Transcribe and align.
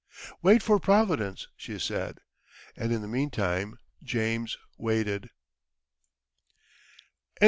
"Wait 0.41 0.63
for 0.63 0.79
Providence," 0.79 1.47
she 1.55 1.77
said; 1.77 2.21
and 2.75 2.91
in 2.91 3.03
the 3.03 3.07
meantime 3.07 3.77
James 4.03 4.57
waited. 4.75 5.29